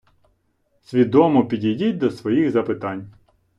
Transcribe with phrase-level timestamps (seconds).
[0.81, 3.09] Свідомо підійдіть до своїх запитань.